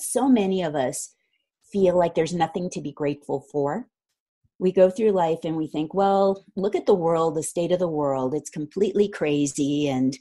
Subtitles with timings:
[0.00, 1.14] so many of us
[1.72, 3.88] feel like there's nothing to be grateful for.
[4.58, 7.80] We go through life and we think, well, look at the world, the state of
[7.80, 8.34] the world.
[8.34, 9.88] It's completely crazy.
[9.88, 10.16] And,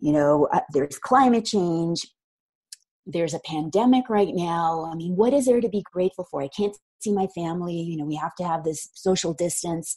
[0.00, 2.06] you know, uh, there's climate change.
[3.06, 4.90] There's a pandemic right now.
[4.90, 6.42] I mean, what is there to be grateful for?
[6.42, 7.74] I can't see my family.
[7.74, 9.96] You know, we have to have this social distance.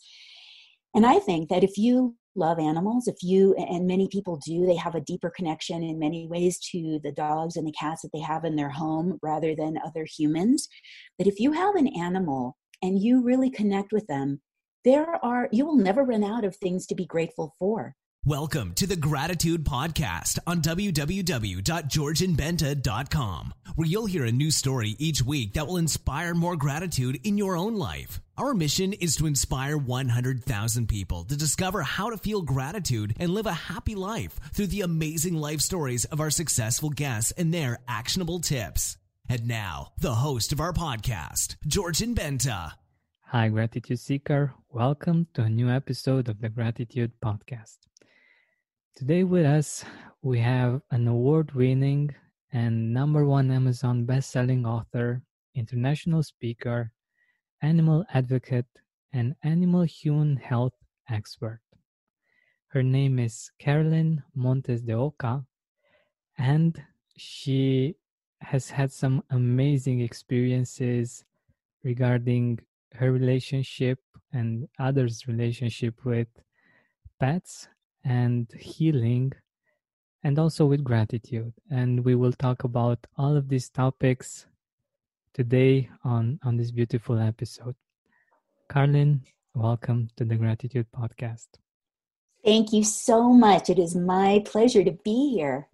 [0.94, 4.76] And I think that if you love animals, if you, and many people do, they
[4.76, 8.20] have a deeper connection in many ways to the dogs and the cats that they
[8.20, 10.70] have in their home rather than other humans.
[11.18, 14.42] But if you have an animal and you really connect with them,
[14.86, 17.96] there are, you will never run out of things to be grateful for.
[18.28, 25.54] Welcome to the Gratitude Podcast on www.georgianbenta.com, where you'll hear a new story each week
[25.54, 28.20] that will inspire more gratitude in your own life.
[28.38, 33.46] Our mission is to inspire 100,000 people to discover how to feel gratitude and live
[33.46, 38.42] a happy life through the amazing life stories of our successful guests and their actionable
[38.42, 38.98] tips.
[39.30, 42.74] And now, the host of our podcast, Georgian Benta.
[43.28, 44.54] Hi, Gratitude Seeker.
[44.70, 47.78] Welcome to a new episode of the Gratitude Podcast.
[48.98, 49.86] Today with us,
[50.24, 52.16] we have an award winning
[52.52, 55.22] and number one Amazon best-selling author,
[55.54, 56.92] international speaker,
[57.62, 58.66] animal advocate,
[59.14, 60.74] and animal human health
[61.12, 61.62] expert.
[62.70, 65.46] Her name is Carolyn Montes de Oca,
[66.40, 66.84] and
[67.16, 67.98] she
[68.42, 71.24] has had some amazing experiences
[71.84, 72.62] regarding
[72.96, 74.00] her relationship
[74.34, 76.30] and others' relationship with
[77.20, 77.68] pets
[78.04, 79.34] and healing
[80.24, 81.54] and also with gratitude.
[81.72, 84.46] And we will talk about all of these topics
[85.34, 87.76] today on on this beautiful episode.
[88.70, 89.22] Carlyn
[89.54, 91.48] welcome to the gratitude podcast.
[92.44, 93.70] Thank you so much.
[93.70, 95.68] It is my pleasure to be here.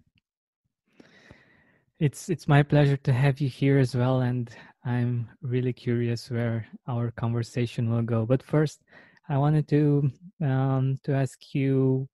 [1.98, 4.50] It's it's my pleasure to have you here as well and
[4.84, 8.26] i'm really curious where our conversation will go.
[8.26, 8.82] But first
[9.28, 10.10] i wanted to
[10.42, 12.08] um, to ask you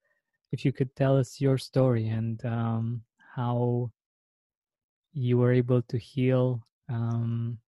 [0.52, 3.02] if you could tell us your story and um,
[3.34, 3.90] how
[5.12, 7.58] you were able to heal um,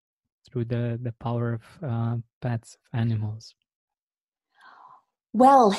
[0.51, 3.55] through the, the power of uh, pets, of animals.
[5.33, 5.75] Well,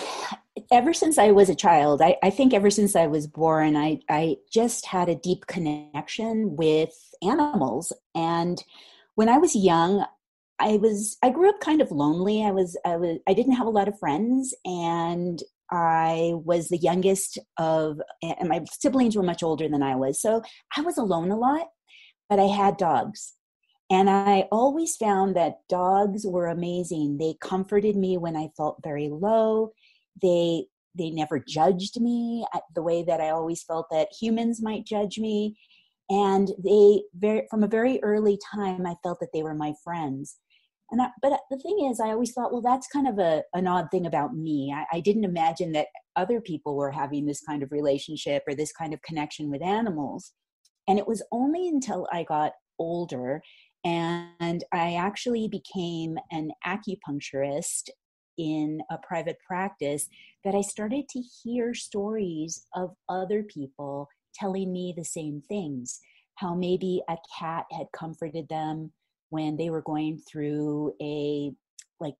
[0.71, 3.99] ever since I was a child, I, I, think ever since I was born, I,
[4.09, 7.93] I just had a deep connection with animals.
[8.15, 8.63] And
[9.13, 10.05] when I was young,
[10.59, 12.43] I was I grew up kind of lonely.
[12.43, 15.41] I was I was I didn't have a lot of friends and
[15.73, 20.21] I was the youngest of, and my siblings were much older than I was.
[20.21, 20.43] So
[20.77, 21.67] I was alone a lot,
[22.29, 23.33] but I had dogs.
[23.89, 27.17] And I always found that dogs were amazing.
[27.17, 29.71] They comforted me when I felt very low.
[30.21, 34.85] They they never judged me uh, the way that I always felt that humans might
[34.85, 35.57] judge me.
[36.07, 40.37] And they very from a very early time I felt that they were my friends.
[40.91, 43.43] And I, but uh, the thing is, I always thought, well, that's kind of a,
[43.53, 44.73] an odd thing about me.
[44.75, 48.71] I, I didn't imagine that other people were having this kind of relationship or this
[48.71, 50.33] kind of connection with animals.
[50.87, 53.41] And it was only until I got older
[53.85, 57.89] and I actually became an acupuncturist
[58.37, 60.07] in a private practice
[60.43, 65.99] that I started to hear stories of other people telling me the same things.
[66.35, 68.91] How maybe a cat had comforted them
[69.33, 71.51] when they were going through a
[71.99, 72.13] like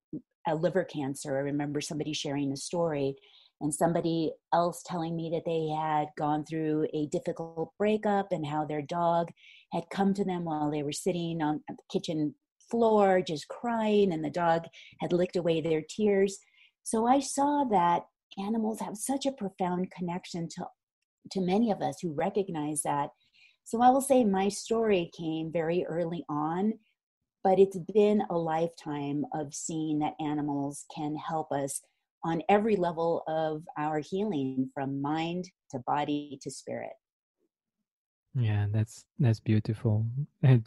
[0.48, 1.36] a liver cancer.
[1.36, 3.14] I remember somebody sharing a story
[3.60, 8.64] and somebody else telling me that they had gone through a difficult breakup and how
[8.64, 9.28] their dog
[9.72, 12.34] had come to them while they were sitting on the kitchen
[12.68, 14.64] floor just crying and the dog
[15.00, 16.36] had licked away their tears.
[16.82, 18.02] So I saw that
[18.44, 20.66] animals have such a profound connection to
[21.30, 23.10] to many of us who recognize that.
[23.62, 26.74] So I will say my story came very early on
[27.44, 31.82] but it's been a lifetime of seeing that animals can help us
[32.24, 36.94] on every level of our healing from mind to body to spirit.
[38.34, 40.06] Yeah that's that's beautiful.
[40.42, 40.66] And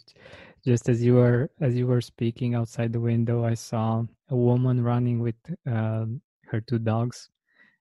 [0.68, 4.84] just as you were as you were speaking outside the window i saw a woman
[4.84, 5.40] running with
[5.70, 6.06] uh,
[6.46, 7.30] her two dogs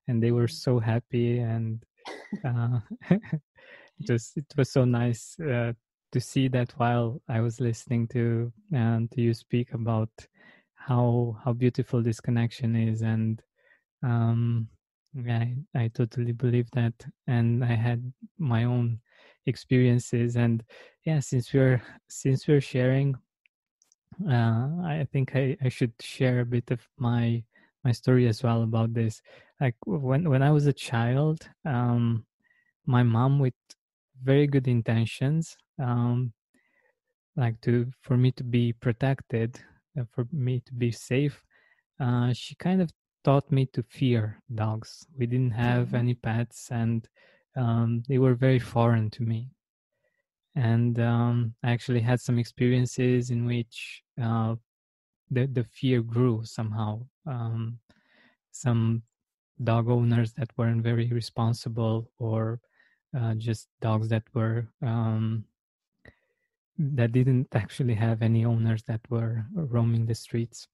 [0.07, 1.83] and they were so happy and
[2.45, 2.79] uh,
[4.07, 5.73] just it was so nice uh,
[6.11, 10.09] to see that while I was listening to and to you speak about
[10.75, 13.41] how how beautiful this connection is, and
[14.03, 14.69] um,
[15.27, 16.93] I I totally believe that,
[17.27, 18.99] and I had my own
[19.45, 20.63] experiences, and
[21.03, 23.15] yeah, since we're since we're sharing,
[24.29, 27.43] uh, I think I I should share a bit of my
[27.83, 29.21] my story as well about this.
[29.59, 32.25] Like when when I was a child, um,
[32.85, 33.55] my mom with
[34.23, 36.33] very good intentions um,
[37.35, 39.59] like to for me to be protected,
[39.99, 41.43] uh, for me to be safe,
[41.99, 42.91] uh, she kind of
[43.23, 45.05] taught me to fear dogs.
[45.17, 45.95] We didn't have mm-hmm.
[45.95, 47.07] any pets, and
[47.55, 49.49] um, they were very foreign to me.
[50.55, 54.55] And um, I actually had some experiences in which uh,
[55.29, 57.05] the the fear grew somehow.
[57.27, 57.79] Um,
[58.51, 59.03] some
[59.63, 62.59] dog owners that weren't very responsible, or
[63.17, 65.45] uh, just dogs that were um,
[66.77, 70.67] that didn't actually have any owners that were roaming the streets.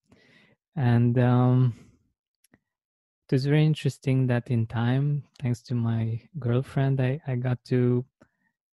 [0.75, 1.73] And um,
[2.53, 8.05] it was very interesting that in time thanks to my girlfriend i, I got to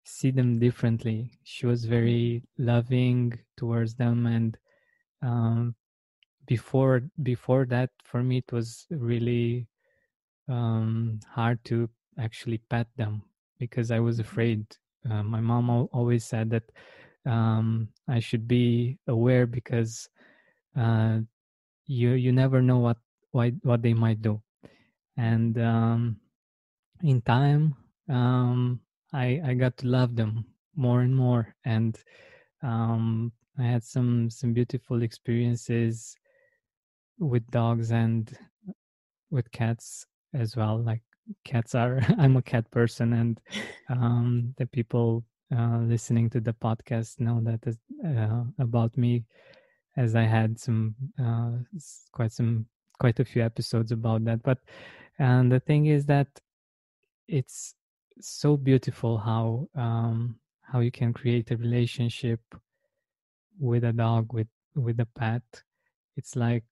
[0.09, 1.31] see them differently.
[1.43, 4.57] She was very loving towards them and
[5.21, 5.75] um,
[6.47, 9.67] before before that for me it was really
[10.47, 13.21] um, hard to actually pet them
[13.59, 14.65] because i was afraid.
[15.09, 16.63] Uh, my mom always said that
[17.29, 20.09] um, I should be aware because
[20.75, 21.19] uh,
[21.85, 22.97] you you never know what
[23.31, 24.41] what what they might do,
[25.17, 26.17] and um,
[27.03, 27.75] in time
[28.09, 28.81] um,
[29.13, 30.45] I I got to love them
[30.75, 31.97] more and more, and
[32.63, 36.15] um, I had some some beautiful experiences
[37.19, 38.31] with dogs and
[39.31, 40.79] with cats as well.
[40.81, 41.01] Like
[41.45, 43.39] cats are, I'm a cat person, and
[43.89, 45.23] um, the people
[45.55, 47.65] uh, listening to the podcast know that
[48.05, 49.23] uh, about me,
[49.97, 51.51] as I had some uh,
[52.11, 52.65] quite some
[52.99, 54.43] quite a few episodes about that.
[54.43, 54.59] But
[55.17, 56.27] and the thing is that
[57.27, 57.75] it's
[58.19, 62.41] so beautiful how um, how you can create a relationship
[63.59, 65.43] with a dog with with a pet.
[66.17, 66.65] It's like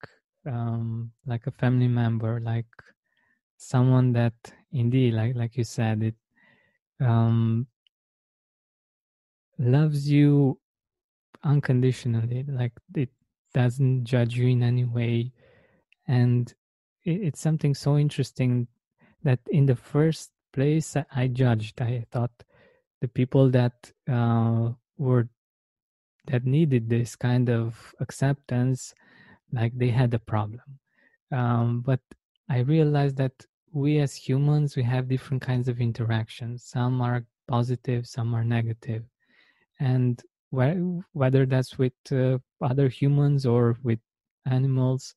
[0.45, 2.67] um, like a family member, like
[3.57, 4.35] someone that
[4.71, 6.15] indeed, like like you said, it
[6.99, 7.67] um,
[9.59, 10.59] loves you
[11.43, 13.09] unconditionally like it
[13.53, 15.31] doesn't judge you in any way.
[16.07, 16.53] And
[17.03, 18.67] it, it's something so interesting
[19.23, 21.81] that in the first place i judged.
[21.81, 22.31] I thought
[23.01, 25.29] the people that uh, were
[26.25, 28.93] that needed this kind of acceptance
[29.51, 30.79] like they had a problem.
[31.31, 31.99] Um, but
[32.49, 36.63] i realized that we as humans we have different kinds of interactions.
[36.63, 39.03] Some are positive some are negative
[39.79, 40.21] and
[40.55, 43.99] wh- whether that's with uh, other humans or with
[44.45, 45.13] animals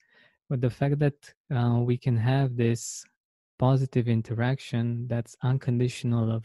[0.48, 1.14] but the fact that
[1.54, 3.04] uh, we can have this
[3.58, 6.44] positive interaction that's unconditional of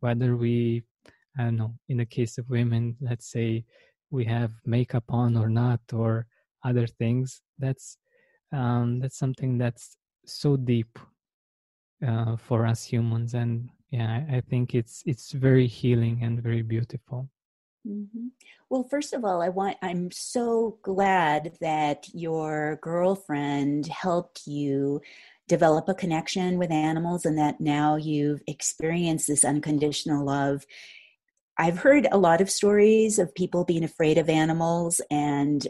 [0.00, 0.82] whether we
[1.38, 3.64] i don't know in the case of women let's say
[4.10, 6.26] we have makeup on or not or
[6.64, 7.98] other things that's
[8.52, 10.98] um, that's something that's so deep
[12.06, 13.34] uh, for us humans.
[13.34, 17.28] And yeah I, I think it's it's very healing and very beautiful
[17.86, 18.28] Mm-hmm.
[18.70, 25.00] Well, first of all, I want, I'm so glad that your girlfriend helped you
[25.48, 30.64] develop a connection with animals and that now you've experienced this unconditional love.
[31.58, 35.66] I've heard a lot of stories of people being afraid of animals and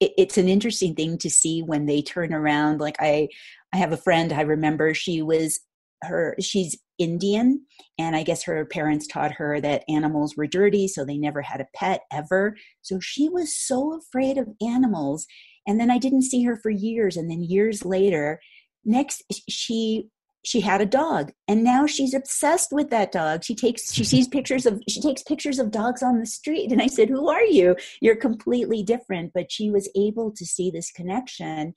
[0.00, 3.28] it's an interesting thing to see when they turn around like i
[3.72, 5.60] i have a friend i remember she was
[6.02, 7.64] her she's Indian
[7.98, 11.60] and I guess her parents taught her that animals were dirty so they never had
[11.60, 12.56] a pet ever.
[12.82, 15.26] So she was so afraid of animals
[15.66, 18.40] and then I didn't see her for years and then years later
[18.84, 20.08] next she
[20.44, 23.44] she had a dog and now she's obsessed with that dog.
[23.44, 26.82] She takes she sees pictures of she takes pictures of dogs on the street and
[26.82, 27.76] i said who are you?
[28.00, 29.32] You're completely different.
[29.34, 31.74] But she was able to see this connection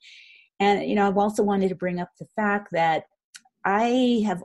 [0.60, 3.04] and you know i've also wanted to bring up the fact that
[3.66, 4.42] I have,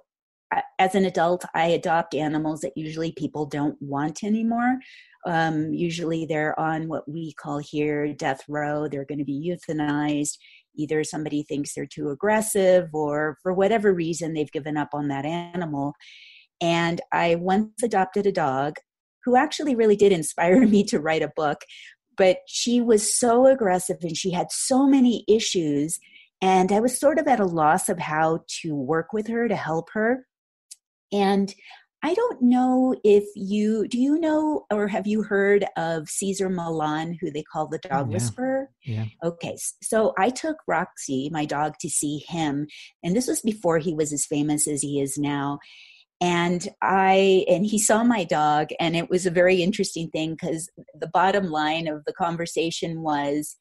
[0.79, 4.79] as an adult, I adopt animals that usually people don't want anymore.
[5.27, 8.87] Um, usually they're on what we call here death row.
[8.87, 10.37] They're going to be euthanized.
[10.75, 15.25] Either somebody thinks they're too aggressive, or for whatever reason, they've given up on that
[15.25, 15.93] animal.
[16.59, 18.77] And I once adopted a dog
[19.23, 21.61] who actually really did inspire me to write a book.
[22.17, 25.99] But she was so aggressive and she had so many issues
[26.41, 29.55] and I was sort of at a loss of how to work with her to
[29.55, 30.25] help her.
[31.11, 31.53] And
[32.03, 37.17] I don't know if you do you know or have you heard of Cesar Millan,
[37.21, 38.13] who they call the oh, dog yeah.
[38.13, 38.69] whisperer?
[38.83, 39.05] Yeah.
[39.23, 42.65] Okay, so I took Roxy, my dog, to see him,
[43.03, 45.59] and this was before he was as famous as he is now.
[46.19, 50.71] And I and he saw my dog, and it was a very interesting thing because
[50.99, 53.57] the bottom line of the conversation was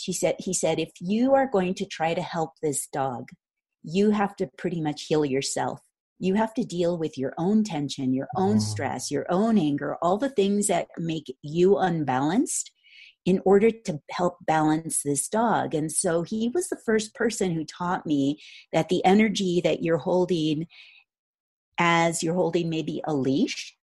[0.00, 3.28] she said he said if you are going to try to help this dog
[3.82, 5.80] you have to pretty much heal yourself
[6.20, 8.60] you have to deal with your own tension, your own oh.
[8.60, 12.70] stress, your own anger, all the things that make you unbalanced
[13.24, 15.74] in order to help balance this dog.
[15.74, 18.38] And so he was the first person who taught me
[18.72, 20.66] that the energy that you're holding
[21.78, 23.74] as you're holding maybe a leash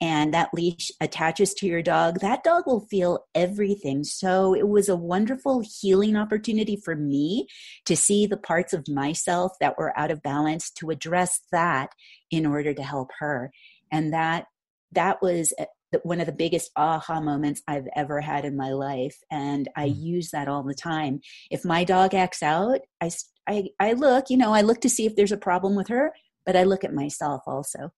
[0.00, 4.04] and that leash attaches to your dog, that dog will feel everything.
[4.04, 7.46] So it was a wonderful healing opportunity for me
[7.86, 11.90] to see the parts of myself that were out of balance to address that
[12.30, 13.52] in order to help her.
[13.90, 14.46] And that
[14.92, 15.64] that was uh,
[16.02, 19.16] one of the biggest aha moments I've ever had in my life.
[19.30, 19.96] And I mm.
[19.96, 21.20] use that all the time.
[21.50, 23.10] If my dog acts out, I,
[23.48, 26.12] I, I look, you know, I look to see if there's a problem with her,
[26.44, 27.92] but I look at myself also.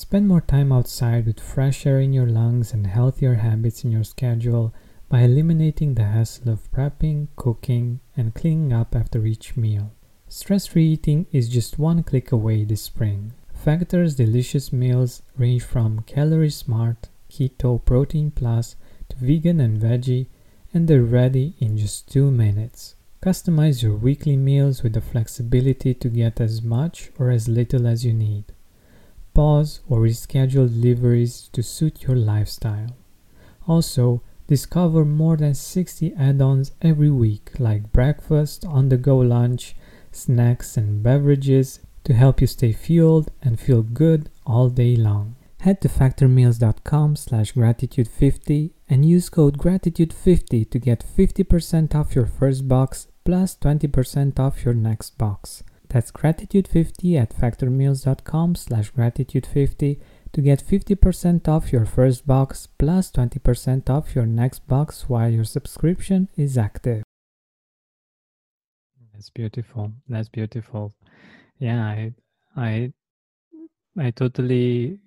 [0.00, 4.02] Spend more time outside with fresh air in your lungs and healthier habits in your
[4.02, 4.74] schedule
[5.08, 9.92] by eliminating the hassle of prepping, cooking, and cleaning up after each meal.
[10.28, 13.34] Stress free eating is just one click away this spring.
[13.54, 18.74] Factor's delicious meals range from calorie smart, keto, protein plus
[19.08, 20.26] to vegan and veggie,
[20.72, 22.96] and they're ready in just two minutes.
[23.22, 28.04] Customize your weekly meals with the flexibility to get as much or as little as
[28.04, 28.44] you need
[29.34, 32.96] pause or reschedule deliveries to suit your lifestyle.
[33.66, 39.74] Also, discover more than 60 add ons every week, like breakfast, on the go lunch,
[40.12, 45.36] snacks, and beverages to help you stay fueled and feel good all day long.
[45.60, 52.68] Head to factormeals.com slash gratitude50 and use code gratitude50 to get 50% off your first
[52.68, 55.64] box plus 20% off your next box.
[55.94, 60.00] That's gratitude50 at factormeals.com slash gratitude50
[60.32, 65.44] to get 50% off your first box plus 20% off your next box while your
[65.44, 67.04] subscription is active.
[69.12, 69.92] That's beautiful.
[70.08, 70.92] That's beautiful.
[71.60, 72.12] Yeah, I
[72.56, 72.92] I
[73.96, 74.98] I totally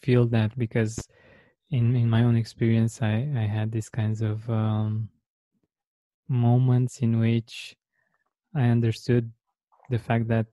[0.00, 1.06] feel that because
[1.68, 5.10] in in my own experience I I had these kinds of um,
[6.28, 7.76] moments in which
[8.54, 9.30] I understood
[9.90, 10.46] the fact that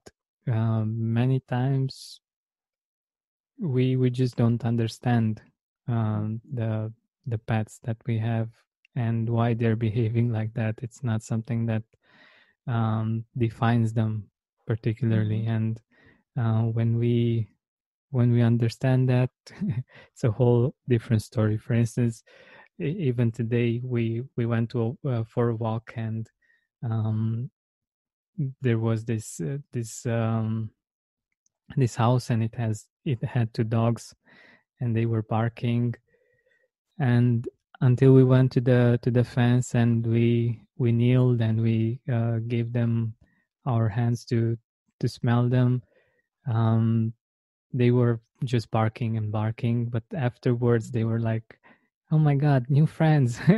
[0.50, 2.20] uh, many times
[3.58, 5.40] we we just don't understand
[5.88, 6.92] um, the
[7.26, 8.48] the pets that we have
[8.96, 10.74] and why they're behaving like that.
[10.82, 11.82] It's not something that
[12.66, 14.24] um, defines them
[14.66, 15.50] particularly, mm-hmm.
[15.50, 15.80] and
[16.38, 17.48] uh, when we
[18.10, 19.30] when we understand that,
[20.12, 21.56] it's a whole different story.
[21.56, 22.22] For instance,
[22.78, 26.28] even today we we went to a, uh, for a walk and
[26.82, 27.50] um,
[28.60, 30.70] there was this uh, this um,
[31.76, 34.14] this house and it has it had two dogs
[34.80, 35.94] and they were barking.
[36.98, 37.48] And
[37.82, 42.38] until we went to the to the fence and we we kneeled and we uh,
[42.46, 43.14] gave them
[43.66, 44.56] our hands to
[45.00, 45.82] to smell them
[46.48, 47.12] um,
[47.72, 51.58] they were just barking and barking but afterwards they were like
[52.10, 53.40] oh my god new friends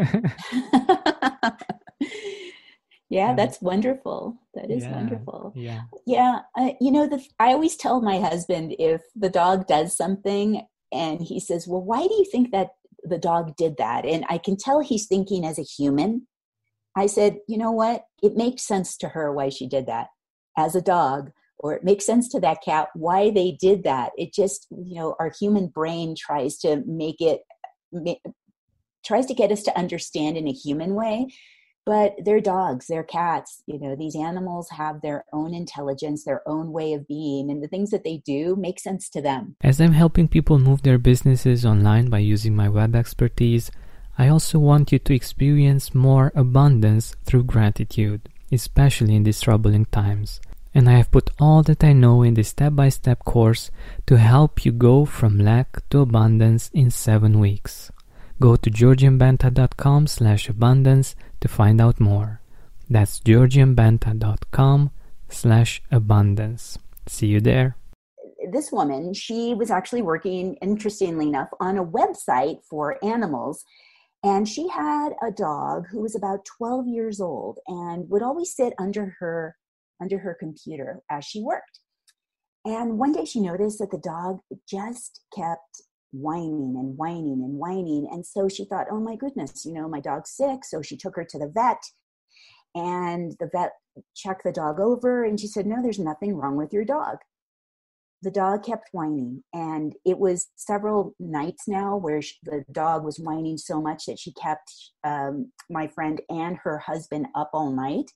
[3.11, 4.37] yeah that's wonderful.
[4.55, 5.53] That is yeah, wonderful.
[5.55, 5.83] Yeah.
[6.07, 10.67] Yeah I, you know the, i always tell my husband if the dog does something
[10.93, 12.71] and he says well why do you think that
[13.03, 14.07] the dog did that?
[14.07, 16.27] And i can tell he's thinking as a human.
[16.97, 18.05] I said you know what?
[18.23, 20.09] It makes sense to her why she did that
[20.57, 24.13] as a dog or it makes sense to that cat why they did that.
[24.17, 27.41] It just you know our human brain tries to make it
[29.05, 31.29] tries to get us to understand in a human way
[31.87, 36.73] but they're dogs they're cats you know these animals have their own intelligence their own
[36.73, 39.57] way of being and the things that they do make sense to them.
[39.63, 43.71] As i'm helping people move their businesses online by using my web expertise
[44.19, 50.41] i also want you to experience more abundance through gratitude especially in these troubling times.
[50.75, 53.71] And i have put all that i know in this step-by-step course
[54.07, 57.91] to help you go from lack to abundance in seven weeks.
[58.41, 62.41] Go to georgianbenta.com slash abundance to find out more.
[62.89, 64.91] That's georgianbenta.com
[65.29, 66.79] slash abundance.
[67.07, 67.77] See you there.
[68.51, 73.63] This woman, she was actually working, interestingly enough, on a website for animals.
[74.23, 78.73] And she had a dog who was about 12 years old and would always sit
[78.79, 79.55] under her
[80.01, 81.79] under her computer as she worked.
[82.65, 85.83] And one day she noticed that the dog just kept
[86.15, 88.09] whining and whining and whining.
[88.11, 90.65] And so she thought, oh my goodness, you know, my dog's sick.
[90.65, 91.83] So she took her to the vet
[92.75, 93.73] and the vet
[94.15, 97.19] checked the dog over and she said, no, there's nothing wrong with your dog.
[98.23, 103.19] The dog kept whining, and it was several nights now where she, the dog was
[103.19, 104.73] whining so much that she kept
[105.05, 108.11] um, my friend and her husband up all night.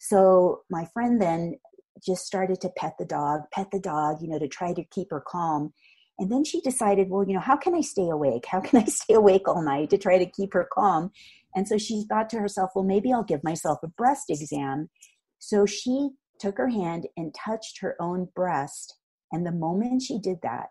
[0.00, 1.60] So my friend then
[2.04, 5.12] just started to pet the dog, pet the dog, you know, to try to keep
[5.12, 5.72] her calm.
[6.18, 8.46] And then she decided, well, you know, how can I stay awake?
[8.46, 11.10] How can I stay awake all night to try to keep her calm?
[11.54, 14.88] And so she thought to herself, well, maybe I'll give myself a breast exam.
[15.38, 18.96] So she took her hand and touched her own breast.
[19.32, 20.68] And the moment she did that,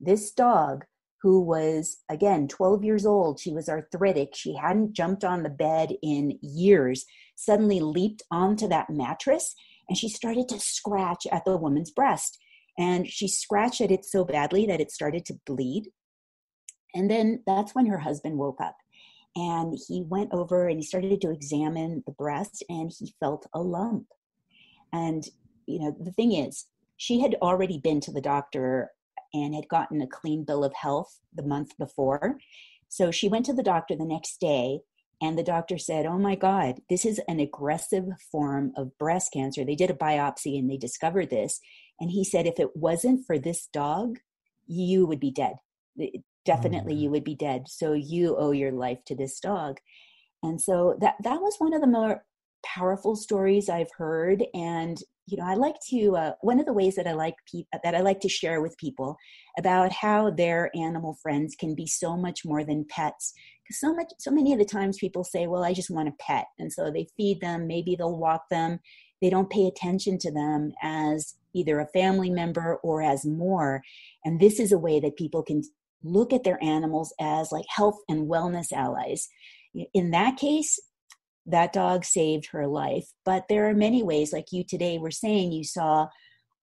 [0.00, 0.84] this dog,
[1.22, 5.94] who was again 12 years old, she was arthritic, she hadn't jumped on the bed
[6.02, 9.54] in years, suddenly leaped onto that mattress
[9.88, 12.38] and she started to scratch at the woman's breast.
[12.78, 15.90] And she scratched at it so badly that it started to bleed.
[16.94, 18.76] And then that's when her husband woke up
[19.36, 23.60] and he went over and he started to examine the breast and he felt a
[23.60, 24.06] lump.
[24.92, 25.24] And,
[25.66, 26.66] you know, the thing is,
[26.96, 28.90] she had already been to the doctor
[29.32, 32.38] and had gotten a clean bill of health the month before.
[32.88, 34.80] So she went to the doctor the next day
[35.20, 39.64] and the doctor said, Oh my God, this is an aggressive form of breast cancer.
[39.64, 41.60] They did a biopsy and they discovered this.
[42.00, 44.18] And he said, If it wasn't for this dog,
[44.66, 45.54] you would be dead.
[46.44, 47.02] Definitely, mm-hmm.
[47.02, 47.68] you would be dead.
[47.68, 49.78] So you owe your life to this dog.
[50.42, 52.24] And so that, that was one of the more
[52.64, 54.44] powerful stories I've heard.
[54.52, 57.64] And you know, I like to uh, one of the ways that I like pe-
[57.82, 59.16] that I like to share with people
[59.56, 63.32] about how their animal friends can be so much more than pets
[63.64, 66.12] because so much so many of the times people say well i just want a
[66.20, 68.78] pet and so they feed them maybe they'll walk them
[69.20, 73.82] they don't pay attention to them as either a family member or as more.
[74.24, 75.62] And this is a way that people can
[76.02, 79.28] look at their animals as like health and wellness allies.
[79.94, 80.78] In that case
[81.46, 83.06] that dog saved her life.
[83.24, 86.08] But there are many ways like you today were saying you saw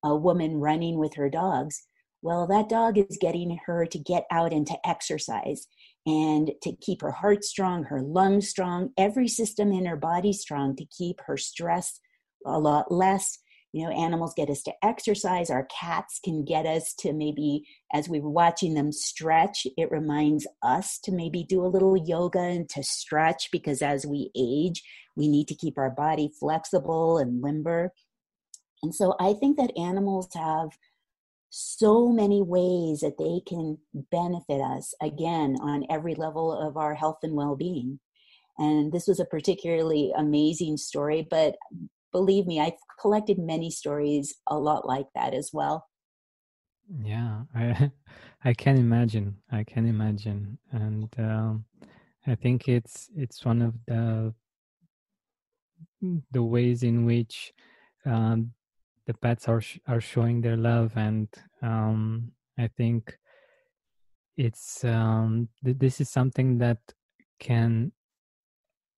[0.03, 1.83] a woman running with her dogs.
[2.21, 5.67] Well that dog is getting her to get out and to exercise
[6.05, 10.75] and to keep her heart strong, her lungs strong, every system in her body strong
[10.75, 11.99] to keep her stress
[12.45, 13.37] a lot less.
[13.73, 15.49] You know, animals get us to exercise.
[15.49, 20.45] Our cats can get us to maybe, as we were watching them stretch, it reminds
[20.61, 24.83] us to maybe do a little yoga and to stretch because as we age,
[25.15, 27.93] we need to keep our body flexible and limber.
[28.83, 30.69] And so I think that animals have
[31.49, 37.19] so many ways that they can benefit us again on every level of our health
[37.23, 37.99] and well-being
[38.57, 41.55] and this was a particularly amazing story but
[42.11, 45.87] believe me i've collected many stories a lot like that as well.
[47.03, 47.91] Yeah i
[48.43, 51.65] i can imagine i can imagine and um,
[52.27, 54.33] i think it's it's one of the
[56.31, 57.53] the ways in which
[58.05, 58.51] um,
[59.05, 61.27] the pets are sh- are showing their love and
[61.61, 63.17] um, i think
[64.37, 66.79] it's um, th- this is something that
[67.39, 67.91] can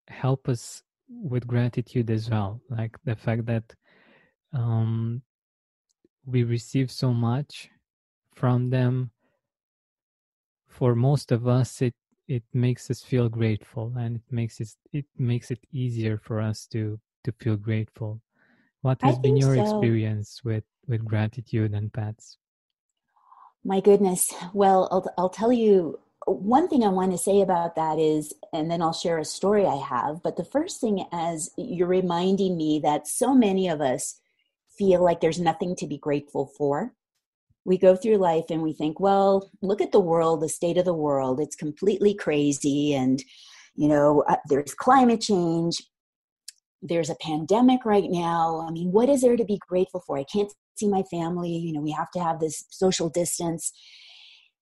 [0.07, 0.83] help us
[1.21, 3.63] with gratitude as well like the fact that
[4.53, 5.21] um,
[6.25, 7.69] we receive so much
[8.35, 9.11] from them
[10.67, 11.93] for most of us it
[12.27, 16.65] it makes us feel grateful and it makes it it makes it easier for us
[16.67, 18.21] to to feel grateful
[18.83, 19.61] what has been your so.
[19.61, 22.37] experience with, with gratitude and pets?
[23.63, 24.33] My goodness.
[24.53, 28.69] Well, I'll, I'll tell you one thing I want to say about that is, and
[28.69, 30.21] then I'll share a story I have.
[30.23, 34.19] But the first thing, as you're reminding me that so many of us
[34.77, 36.93] feel like there's nothing to be grateful for.
[37.65, 40.85] We go through life and we think, well, look at the world, the state of
[40.85, 41.39] the world.
[41.39, 42.93] It's completely crazy.
[42.93, 43.23] And,
[43.75, 45.81] you know, uh, there's climate change
[46.83, 48.65] there's a pandemic right now.
[48.67, 50.17] I mean, what is there to be grateful for?
[50.17, 51.49] I can't see my family.
[51.49, 53.71] You know, we have to have this social distance.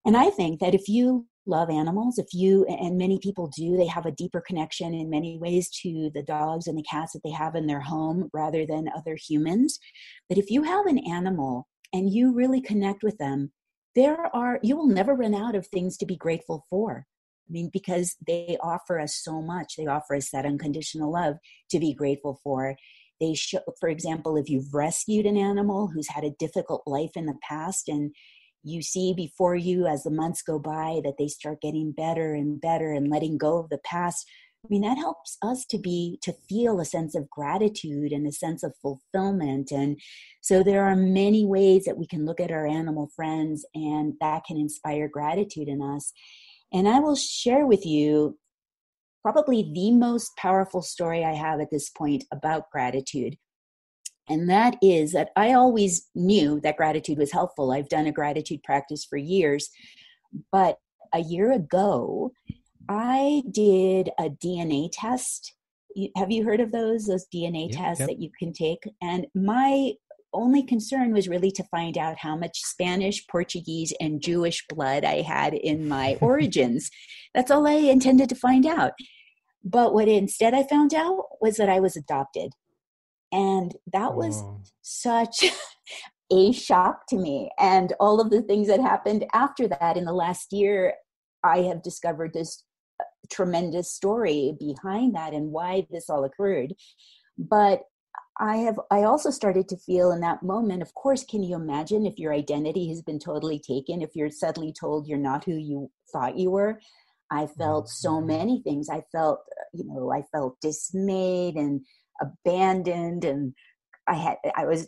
[0.05, 3.87] And I think that if you love animals, if you, and many people do, they
[3.87, 7.31] have a deeper connection in many ways to the dogs and the cats that they
[7.31, 9.79] have in their home rather than other humans.
[10.29, 13.51] But if you have an animal and you really connect with them,
[13.95, 17.05] there are, you will never run out of things to be grateful for.
[17.49, 19.75] I mean, because they offer us so much.
[19.77, 21.35] They offer us that unconditional love
[21.71, 22.75] to be grateful for.
[23.19, 27.25] They show, for example, if you've rescued an animal who's had a difficult life in
[27.25, 28.15] the past and
[28.63, 32.61] you see before you as the months go by that they start getting better and
[32.61, 34.27] better and letting go of the past
[34.63, 38.31] i mean that helps us to be to feel a sense of gratitude and a
[38.31, 39.99] sense of fulfillment and
[40.41, 44.43] so there are many ways that we can look at our animal friends and that
[44.45, 46.13] can inspire gratitude in us
[46.73, 48.37] and I will share with you
[49.21, 53.37] probably the most powerful story I have at this point about gratitude.
[54.29, 57.71] And that is that I always knew that gratitude was helpful.
[57.71, 59.69] I've done a gratitude practice for years.
[60.51, 60.77] But
[61.13, 62.31] a year ago,
[62.87, 65.53] I did a DNA test.
[66.15, 67.05] Have you heard of those?
[67.05, 68.83] Those DNA tests that you can take?
[69.01, 69.93] And my
[70.33, 75.21] only concern was really to find out how much Spanish, Portuguese, and Jewish blood I
[75.21, 76.89] had in my origins.
[77.33, 78.93] That's all I intended to find out.
[79.63, 82.53] But what instead I found out was that I was adopted.
[83.31, 84.61] And that was oh.
[84.81, 85.45] such
[86.31, 87.49] a shock to me.
[87.59, 90.95] And all of the things that happened after that in the last year,
[91.43, 92.63] I have discovered this
[92.99, 96.73] uh, tremendous story behind that and why this all occurred.
[97.37, 97.81] But
[98.39, 102.05] I have I also started to feel in that moment, of course, can you imagine
[102.05, 105.91] if your identity has been totally taken, if you're suddenly told you're not who you
[106.11, 106.79] thought you were?
[107.29, 108.27] I felt so mm-hmm.
[108.27, 108.89] many things.
[108.89, 109.39] I felt,
[109.73, 111.81] you know, I felt dismayed and
[112.21, 113.53] abandoned and
[114.07, 114.87] I had I was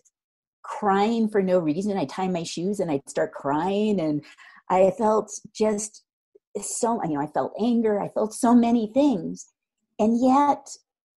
[0.63, 1.97] crying for no reason.
[1.97, 4.23] I tie my shoes and I'd start crying and
[4.69, 6.03] I felt just
[6.61, 9.47] so you know, I felt anger, I felt so many things.
[9.99, 10.69] And yet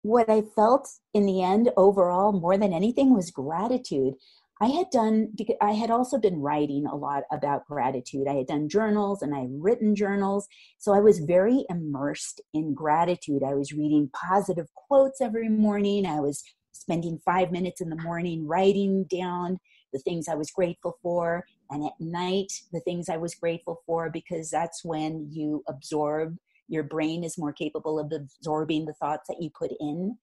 [0.01, 4.13] what I felt in the end overall more than anything was gratitude.
[4.62, 8.28] I had done, I had also been writing a lot about gratitude.
[8.28, 10.48] I had done journals and I had written journals.
[10.78, 13.44] So I was very immersed in gratitude.
[13.44, 16.06] I was reading positive quotes every morning.
[16.06, 16.41] I was
[16.72, 19.60] spending five minutes in the morning writing down
[19.91, 21.46] the things I was grateful for.
[21.70, 26.38] And at night, the things I was grateful for, because that's when you absorb
[26.68, 30.18] your brain is more capable of absorbing the thoughts that you put in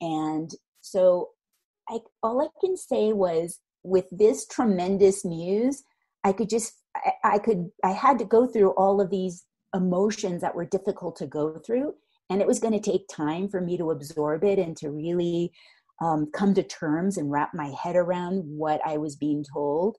[0.00, 1.30] and so
[1.88, 5.82] I, all i can say was with this tremendous news
[6.24, 9.44] i could just I, I could i had to go through all of these
[9.74, 11.94] emotions that were difficult to go through
[12.28, 15.52] and it was going to take time for me to absorb it and to really
[16.02, 19.96] um, come to terms and wrap my head around what i was being told.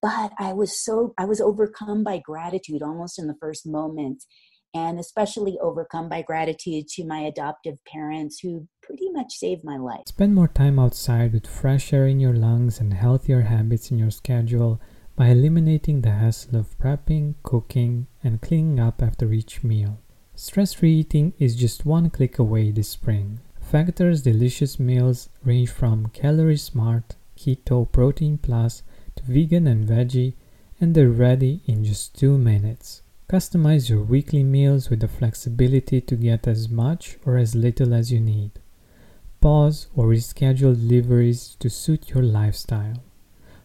[0.00, 4.24] But i was so i was overcome by gratitude almost in the first moment
[4.74, 10.02] and especially overcome by gratitude to my adoptive parents who pretty much saved my life.
[10.06, 14.10] Spend more time outside with fresh air in your lungs and healthier habits in your
[14.10, 14.80] schedule
[15.16, 19.98] by eliminating the hassle of prepping, cooking, and cleaning up after each meal.
[20.34, 23.40] Stress free eating is just one click away this spring.
[23.60, 28.82] Factor's delicious meals range from calorie smart, keto, protein plus,
[29.16, 30.34] to vegan and veggie,
[30.80, 33.02] and they're ready in just two minutes.
[33.30, 38.10] Customize your weekly meals with the flexibility to get as much or as little as
[38.10, 38.52] you need.
[39.42, 43.02] Pause or reschedule deliveries to suit your lifestyle.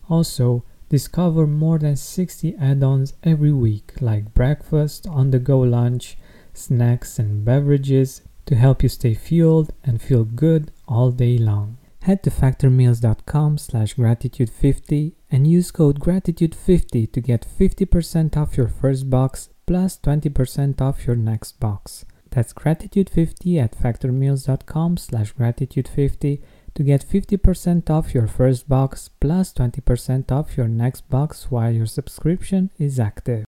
[0.09, 6.17] Also, discover more than 60 add ons every week, like breakfast, on the go lunch,
[6.53, 11.77] snacks, and beverages to help you stay fueled and feel good all day long.
[12.01, 19.09] Head to factormeals.com slash gratitude50 and use code gratitude50 to get 50% off your first
[19.09, 22.05] box plus 20% off your next box.
[22.31, 26.41] That's gratitude50 at factormeals.com slash gratitude50
[26.73, 31.85] to get 50% off your first box plus 20% off your next box while your
[31.85, 33.45] subscription is active.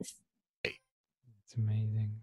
[0.00, 2.18] It's amazing.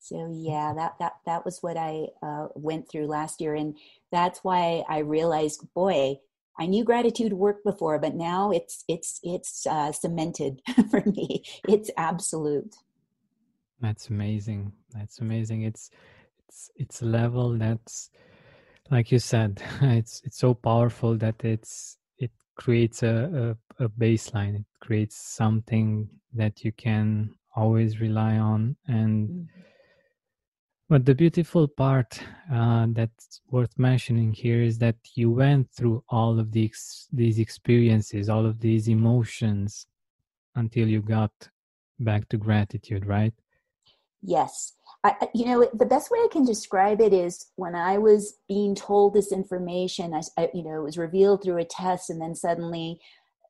[0.00, 3.76] So yeah, that that that was what I uh, went through last year, and
[4.10, 6.18] that's why I realized, boy,
[6.60, 11.42] I knew gratitude worked before, but now it's it's it's uh, cemented for me.
[11.66, 12.76] It's absolute.
[13.80, 14.72] That's amazing.
[14.92, 15.62] That's amazing.
[15.62, 15.90] It's
[16.46, 18.10] it's it's a level that's
[18.90, 19.62] like you said.
[19.80, 24.56] It's it's so powerful that it's it creates a, a, a baseline.
[24.56, 29.28] It creates something that you can always rely on and.
[29.28, 29.69] Mm-hmm
[30.90, 32.20] but the beautiful part
[32.52, 38.28] uh, that's worth mentioning here is that you went through all of these these experiences,
[38.28, 39.86] all of these emotions,
[40.56, 41.30] until you got
[42.00, 43.32] back to gratitude, right?
[44.20, 44.72] Yes.
[45.04, 48.74] I, you know, the best way I can describe it is when I was being
[48.74, 52.34] told this information, I, I, you know, it was revealed through a test, and then
[52.34, 53.00] suddenly,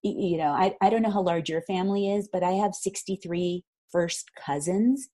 [0.02, 3.64] you know, I, I don't know how large your family is, but I have 63
[3.90, 5.08] first cousins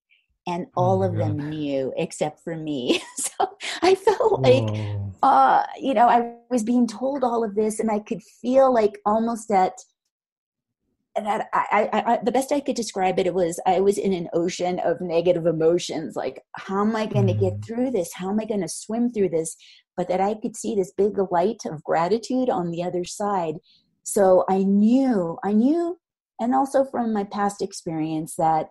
[0.46, 1.20] and oh all oh of God.
[1.38, 3.02] them knew except for me.
[3.16, 7.90] so I felt like, uh, you know, I was being told all of this, and
[7.90, 9.72] I could feel like almost at
[11.16, 14.12] that I, I, I, the best I could describe it, it was I was in
[14.12, 16.14] an ocean of negative emotions.
[16.14, 17.40] Like, how am I going to mm.
[17.40, 18.12] get through this?
[18.12, 19.56] How am I going to swim through this?
[19.96, 23.54] But that I could see this big light of gratitude on the other side.
[24.02, 25.98] So I knew, I knew,
[26.38, 28.66] and also from my past experience that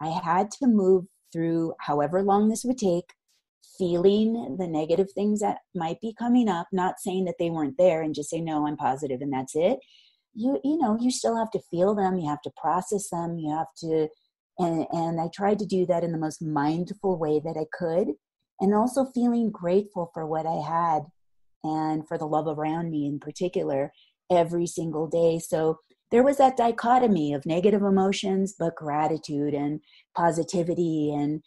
[0.00, 3.12] I had to move through however long this would take,
[3.78, 8.02] feeling the negative things that might be coming up, not saying that they weren't there
[8.02, 9.78] and just say, no, I'm positive and that's it.
[10.34, 13.54] You, you know, you still have to feel them, you have to process them, you
[13.54, 14.08] have to,
[14.58, 18.08] and, and I tried to do that in the most mindful way that I could.
[18.60, 21.02] And also feeling grateful for what I had
[21.62, 23.92] and for the love around me in particular
[24.30, 25.38] every single day.
[25.38, 25.78] So
[26.10, 29.80] there was that dichotomy of negative emotions, but gratitude and
[30.16, 31.12] positivity.
[31.12, 31.42] And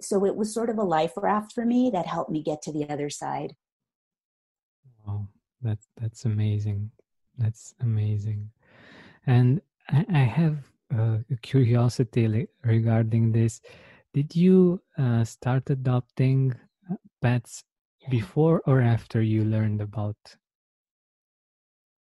[0.00, 2.72] so it was sort of a life raft for me that helped me get to
[2.72, 3.54] the other side.
[5.06, 5.28] Wow,
[5.62, 6.90] that's that's amazing.
[7.38, 8.50] That's amazing.
[9.26, 10.58] And I, I have
[10.90, 13.60] a curiosity regarding this.
[14.12, 16.54] Did you uh, start adopting
[16.90, 17.64] uh, pets
[18.10, 20.16] before or after you learned about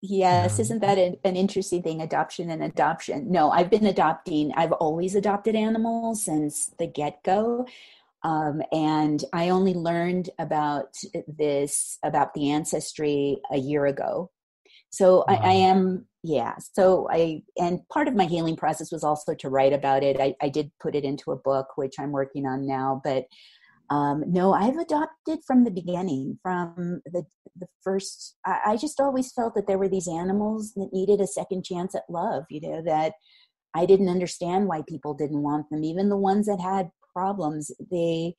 [0.07, 2.03] Yes, isn't that an, an, interesting thing?
[2.03, 3.33] Adoption and adoption.
[3.33, 7.67] No, I've been adopting, I've always adopted animals since the get go.
[8.23, 10.95] Um, and I only learned about
[11.27, 14.31] this, about the ancestry a year ago.
[14.91, 15.37] So wow.
[15.37, 16.57] I, I, am, yeah.
[16.59, 20.21] So I, and part of my healing process was also to write about it.
[20.21, 23.01] I, I did put it into a book, which I'm working on now.
[23.03, 23.25] But
[23.91, 27.25] um, no, I've adopted from the beginning, from the
[27.57, 28.37] the first.
[28.45, 31.95] I, I, just always felt that there were these animals that needed a second chance
[31.95, 32.45] at love.
[32.49, 33.13] You know that
[33.75, 37.71] I didn't understand why people didn't want them, even the ones that had problems.
[37.91, 38.37] They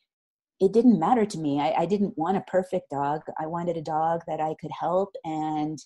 [0.60, 1.62] it didn't matter to me.
[1.62, 3.22] I, I didn't want a perfect dog.
[3.40, 5.14] I wanted a dog that I could help.
[5.26, 5.78] And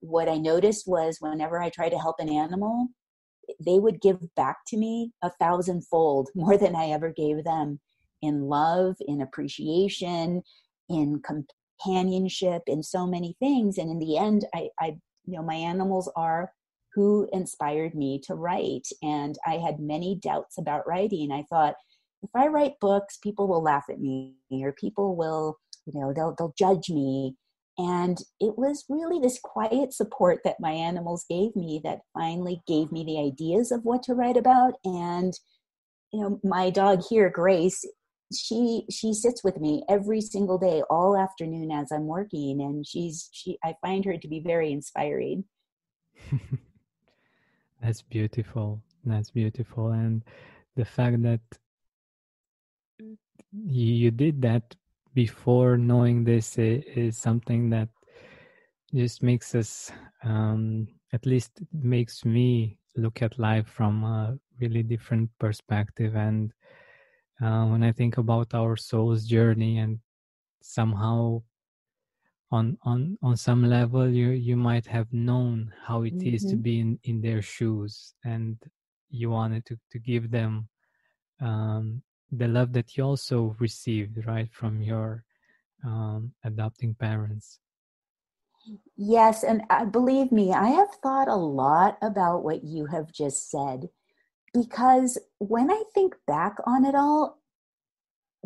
[0.00, 2.88] what I noticed was whenever I tried to help an animal,
[3.64, 7.80] they would give back to me a thousandfold more than I ever gave them
[8.22, 10.42] in love, in appreciation,
[10.88, 13.78] in companionship, in so many things.
[13.78, 16.52] And in the end, I, I you know, my animals are
[16.94, 18.88] who inspired me to write.
[19.02, 21.30] And I had many doubts about writing.
[21.30, 21.74] I thought,
[22.22, 26.34] if I write books, people will laugh at me, or people will, you know, they'll
[26.36, 27.36] they'll judge me.
[27.76, 32.90] And it was really this quiet support that my animals gave me that finally gave
[32.90, 34.74] me the ideas of what to write about.
[34.84, 35.32] And
[36.12, 37.84] you know, my dog here, Grace,
[38.34, 43.30] she she sits with me every single day all afternoon as i'm working and she's
[43.32, 45.44] she i find her to be very inspiring.
[47.82, 48.82] That's beautiful.
[49.04, 49.90] That's beautiful.
[49.92, 50.24] And
[50.76, 51.40] the fact that
[53.52, 54.74] you, did that
[55.14, 57.88] before knowing this is, something that
[58.94, 59.90] just makes us
[60.24, 66.16] um, at least makes me look at life from a really different perspective.
[66.16, 66.52] And
[67.42, 69.98] uh, when I think about our soul's journey and
[70.60, 71.42] somehow
[72.50, 76.34] on on on some level you you might have known how it mm-hmm.
[76.34, 76.62] is to mm-hmm.
[76.62, 78.56] be in in their shoes and
[79.10, 80.68] you wanted to to give them
[81.40, 85.24] um, the love that you also received right from your
[85.84, 87.60] um, adopting parents
[88.96, 93.50] yes and uh, believe me i have thought a lot about what you have just
[93.50, 93.88] said
[94.62, 97.38] because when I think back on it all,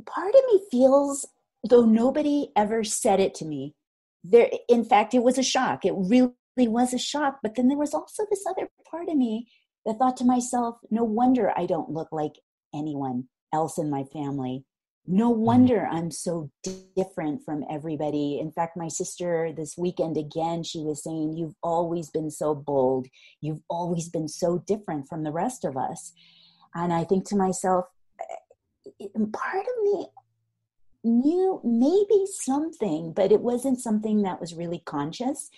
[0.07, 1.27] part of me feels
[1.69, 3.75] though nobody ever said it to me.
[4.25, 5.85] There, in fact, it was a shock.
[5.85, 7.39] It really was a shock.
[7.43, 9.49] But then there was also this other part of me
[9.87, 12.35] that thought to myself, no wonder I don't look like
[12.75, 14.65] anyone else in my family
[15.07, 15.43] no mm-hmm.
[15.43, 16.51] wonder I'm so
[16.97, 18.39] different from everybody.
[18.41, 23.07] In fact, my sister this weekend again, she was saying, You've always been so bold.
[23.41, 26.13] You've always been so different from the rest of us.
[26.75, 27.87] And I think to myself,
[28.21, 30.07] eh, part of me
[31.05, 35.51] knew maybe something, but it wasn't something that was really conscious.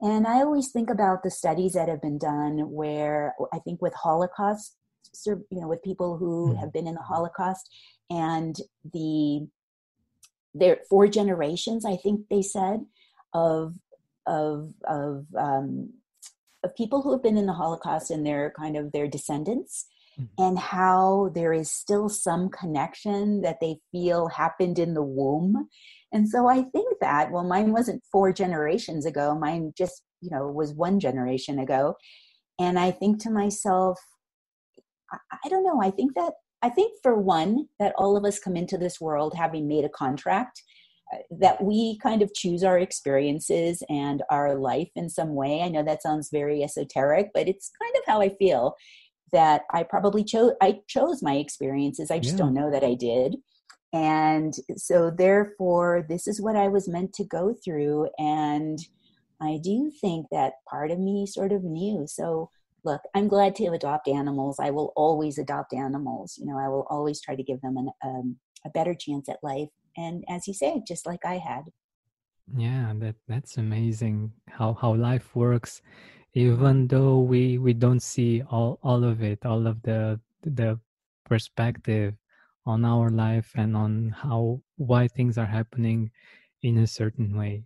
[0.00, 3.94] And I always think about the studies that have been done where I think with
[3.94, 4.76] Holocaust,
[5.26, 6.60] you know, with people who mm-hmm.
[6.60, 7.68] have been in the Holocaust,
[8.10, 8.56] and
[8.92, 9.46] the
[10.54, 12.80] there four generations i think they said
[13.34, 13.74] of
[14.26, 15.90] of of um,
[16.64, 19.86] of people who have been in the holocaust and their kind of their descendants
[20.18, 20.42] mm-hmm.
[20.42, 25.68] and how there is still some connection that they feel happened in the womb
[26.12, 30.46] and so i think that well mine wasn't four generations ago mine just you know
[30.48, 31.94] was one generation ago
[32.58, 33.98] and i think to myself
[35.12, 38.38] I, I don't know i think that I think, for one, that all of us
[38.38, 40.62] come into this world having made a contract,
[41.12, 45.62] uh, that we kind of choose our experiences and our life in some way.
[45.62, 48.74] I know that sounds very esoteric, but it's kind of how I feel
[49.32, 52.10] that I probably chose I chose my experiences.
[52.10, 52.44] I just yeah.
[52.44, 53.36] don't know that I did.
[53.92, 58.78] And so therefore this is what I was meant to go through and
[59.40, 62.06] I do think that part of me sort of knew.
[62.06, 62.50] So
[62.84, 64.58] look, I'm glad to adopt animals.
[64.60, 66.38] I will always adopt animals.
[66.38, 69.38] You know, I will always try to give them an, um, a better chance at
[69.42, 69.68] life.
[69.96, 71.64] And as you say, just like I had.
[72.56, 75.82] Yeah, that that's amazing how how life works,
[76.32, 80.80] even though we we don't see all all of it, all of the the
[81.26, 82.14] perspective
[82.64, 86.10] on our life and on how why things are happening
[86.62, 87.64] in a certain way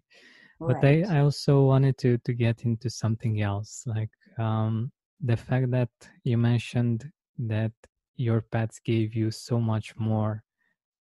[0.61, 0.81] right.
[0.81, 4.90] but I, I also wanted to to get into something else like um
[5.22, 5.90] the fact that
[6.24, 7.72] you mentioned that
[8.16, 10.42] your pets gave you so much more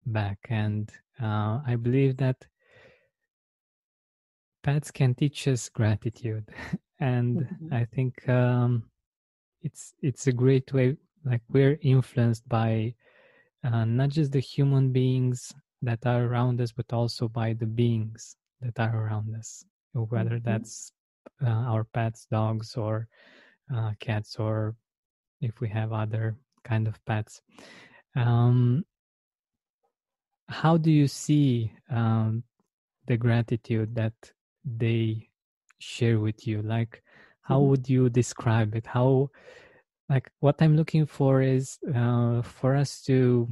[0.06, 2.38] back and uh, i believe that
[4.64, 6.48] pets can teach us gratitude
[7.00, 7.74] and mm-hmm.
[7.74, 8.84] i think um,
[9.62, 12.94] it's it's a great way like we're influenced by
[13.64, 18.36] uh, not just the human beings that are around us but also by the beings
[18.62, 20.50] that are around us whether mm-hmm.
[20.50, 20.94] that's
[21.46, 23.08] uh, our pets dogs or
[23.74, 24.76] uh, cats or
[25.42, 27.42] if we have other kind of pets.
[28.16, 28.86] Um,
[30.48, 32.44] how do you see um,
[33.08, 34.14] the gratitude that
[34.66, 35.30] they
[35.80, 36.62] share with you?
[36.62, 37.04] Like
[37.42, 37.70] how mm-hmm.
[37.70, 38.86] would you describe it?
[38.86, 39.30] How
[40.12, 43.48] like what i'm looking for is uh, for us to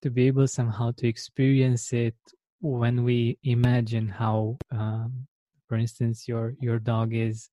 [0.00, 2.14] to be able somehow to experience it
[2.60, 5.26] when we imagine how um,
[5.66, 7.50] for instance your your dog is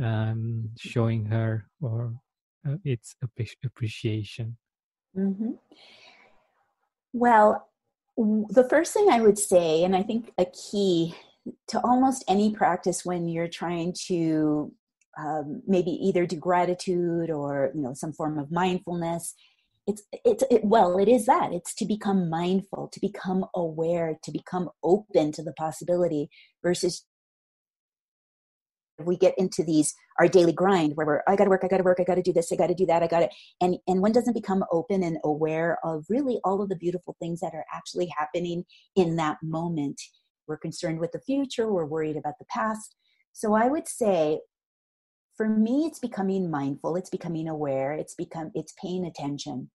[0.00, 2.14] um, showing her or
[2.66, 3.16] uh, its
[3.64, 4.56] appreciation
[5.16, 5.52] mm-hmm.
[7.12, 7.68] well
[8.16, 11.14] the first thing i would say and i think a key
[11.68, 14.72] to almost any practice when you're trying to
[15.18, 19.34] um, maybe either do gratitude or you know some form of mindfulness
[19.86, 24.30] it's it's it, well it is that it's to become mindful to become aware to
[24.30, 26.28] become open to the possibility
[26.62, 27.04] versus
[28.98, 31.98] we get into these our daily grind where we're i gotta work i gotta work
[31.98, 33.28] i gotta do this i gotta do that i gotta
[33.60, 37.40] and and one doesn't become open and aware of really all of the beautiful things
[37.40, 39.98] that are actually happening in that moment
[40.46, 42.96] we're concerned with the future, we're worried about the past.
[43.32, 44.40] So I would say
[45.36, 49.70] for me it's becoming mindful, it's becoming aware, it's become it's paying attention.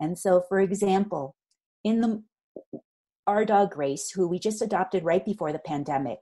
[0.00, 1.36] And so for example,
[1.84, 2.22] in the
[3.26, 6.18] our dog Grace, who we just adopted right before the pandemic,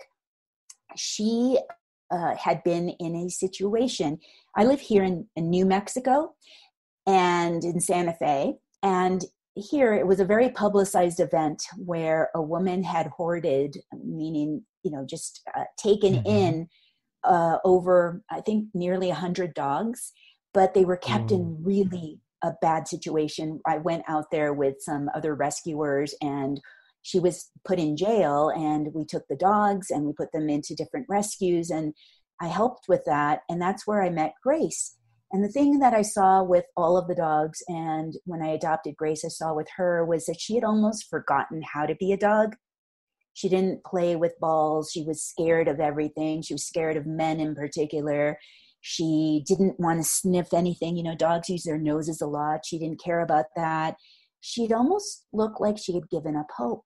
[0.96, 1.58] she
[2.12, 4.18] uh, had been in a situation.
[4.56, 6.34] I live here in, in New Mexico
[7.06, 12.82] and in Santa Fe, and here it was a very publicized event where a woman
[12.82, 16.26] had hoarded meaning you know just uh, taken mm-hmm.
[16.26, 16.68] in
[17.24, 20.12] uh, over i think nearly 100 dogs
[20.54, 21.32] but they were kept mm.
[21.32, 26.60] in really a bad situation i went out there with some other rescuers and
[27.02, 30.74] she was put in jail and we took the dogs and we put them into
[30.74, 31.94] different rescues and
[32.40, 34.96] i helped with that and that's where i met grace
[35.32, 38.98] and the thing that I saw with all of the dogs, and when I adopted
[38.98, 42.18] Grace, I saw with her was that she had almost forgotten how to be a
[42.18, 42.54] dog.
[43.32, 44.90] She didn't play with balls.
[44.92, 46.42] She was scared of everything.
[46.42, 48.38] She was scared of men in particular.
[48.82, 50.98] She didn't want to sniff anything.
[50.98, 52.66] You know, dogs use their noses a lot.
[52.66, 53.96] She didn't care about that.
[54.42, 56.84] She'd almost look like she had given up hope.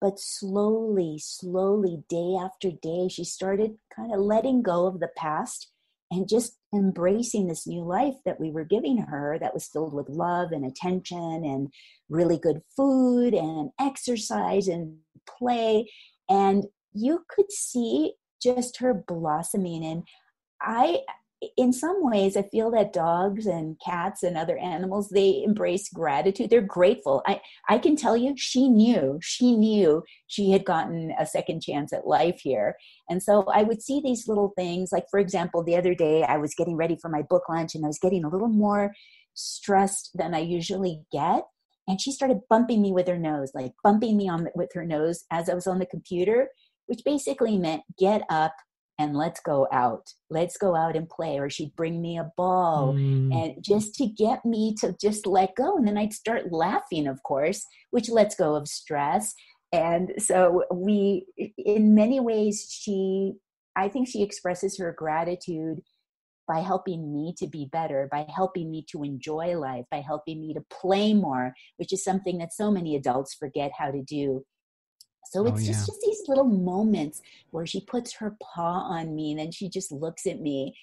[0.00, 5.72] But slowly, slowly, day after day, she started kind of letting go of the past
[6.10, 10.08] and just embracing this new life that we were giving her that was filled with
[10.08, 11.68] love and attention and
[12.08, 15.90] really good food and exercise and play.
[16.28, 19.84] And you could see just her blossoming.
[19.84, 20.04] And
[20.62, 21.00] i
[21.56, 26.50] in some ways i feel that dogs and cats and other animals they embrace gratitude.
[26.50, 27.22] They're grateful.
[27.26, 31.92] I i can tell you she knew she knew she had gotten a second chance
[31.92, 32.76] at life here.
[33.08, 36.36] And so i would see these little things like for example the other day i
[36.36, 38.92] was getting ready for my book lunch and i was getting a little more
[39.34, 41.44] stressed than i usually get.
[41.86, 45.24] And she started bumping me with her nose like bumping me on with her nose
[45.30, 46.48] as i was on the computer
[46.86, 48.54] which basically meant get up
[48.98, 52.94] and let's go out let's go out and play or she'd bring me a ball
[52.94, 53.32] mm.
[53.32, 57.22] and just to get me to just let go and then i'd start laughing of
[57.22, 59.34] course which lets go of stress
[59.72, 63.34] and so we in many ways she
[63.76, 65.80] i think she expresses her gratitude
[66.48, 70.54] by helping me to be better, by helping me to enjoy life, by helping me
[70.54, 74.42] to play more, which is something that so many adults forget how to do.
[75.26, 75.72] So oh, it's yeah.
[75.72, 79.68] just, just these little moments where she puts her paw on me and then she
[79.68, 80.74] just looks at me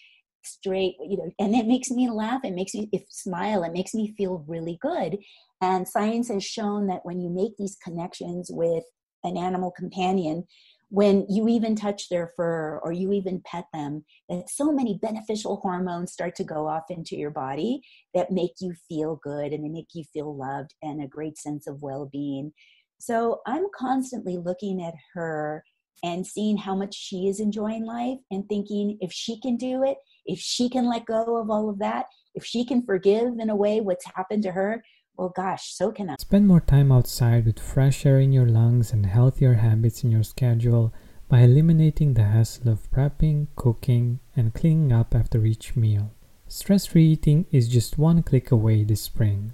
[0.43, 2.41] straight, you know, and it makes me laugh.
[2.43, 3.63] It makes me if smile.
[3.63, 5.17] It makes me feel really good.
[5.61, 8.83] And science has shown that when you make these connections with
[9.23, 10.45] an animal companion,
[10.89, 15.57] when you even touch their fur or you even pet them, that so many beneficial
[15.57, 17.81] hormones start to go off into your body
[18.13, 21.67] that make you feel good and they make you feel loved and a great sense
[21.67, 22.53] of well being.
[22.97, 25.63] So I'm constantly looking at her
[26.03, 29.97] and seeing how much she is enjoying life and thinking if she can do it,
[30.25, 33.55] if she can let go of all of that, if she can forgive in a
[33.55, 34.83] way what's happened to her,
[35.17, 36.15] well, gosh, so can I.
[36.19, 40.23] Spend more time outside with fresh air in your lungs and healthier habits in your
[40.23, 40.93] schedule
[41.29, 46.11] by eliminating the hassle of prepping, cooking, and cleaning up after each meal.
[46.47, 49.53] Stress free eating is just one click away this spring.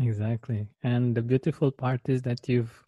[0.00, 0.66] Exactly.
[0.82, 2.84] And the beautiful part is that you've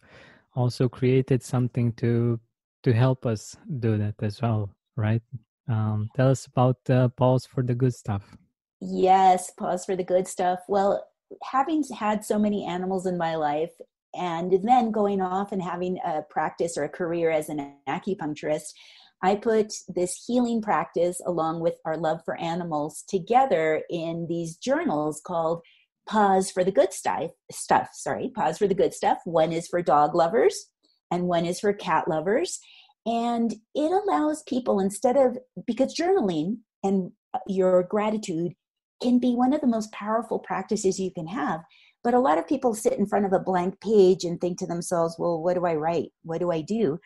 [0.55, 2.39] also created something to
[2.83, 5.21] to help us do that as well, right?
[5.67, 8.37] Um, tell us about uh, Pause for the Good Stuff.
[8.79, 10.59] Yes, Pause for the Good Stuff.
[10.67, 11.05] Well,
[11.43, 13.73] having had so many animals in my life
[14.15, 18.73] and then going off and having a practice or a career as an acupuncturist,
[19.21, 25.21] I put this healing practice along with our love for animals together in these journals
[25.25, 25.61] called
[26.07, 27.31] Pause for the Good Stuff.
[27.51, 29.19] Stuff, sorry, Pause for the Good Stuff.
[29.25, 30.69] One is for dog lovers,
[31.11, 32.59] and one is for cat lovers.
[33.05, 38.53] And it allows people instead of because journaling and uh, your gratitude
[39.01, 41.61] can be one of the most powerful practices you can have.
[42.03, 44.65] But a lot of people sit in front of a blank page and think to
[44.65, 46.09] themselves, well, what do I write?
[46.23, 46.99] What do I do?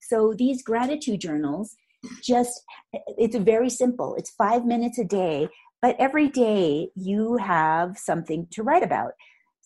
[0.00, 1.74] So these gratitude journals
[2.22, 4.14] just, it's very simple.
[4.16, 5.48] It's five minutes a day,
[5.80, 9.12] but every day you have something to write about.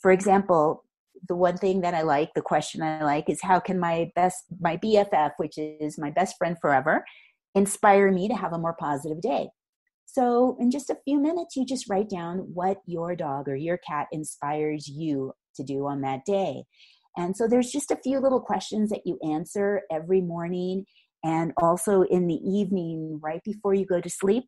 [0.01, 0.85] For example,
[1.29, 4.45] the one thing that I like, the question I like is how can my best,
[4.61, 7.05] my BFF, which is my best friend forever,
[7.55, 9.49] inspire me to have a more positive day?
[10.07, 13.79] So, in just a few minutes, you just write down what your dog or your
[13.79, 16.65] cat inspires you to do on that day.
[17.17, 20.85] And so, there's just a few little questions that you answer every morning
[21.25, 24.45] and also in the evening, right before you go to sleep.